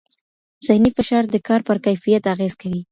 [0.67, 2.79] ذهني فشار د کار پر کیفیت اغېز کوي.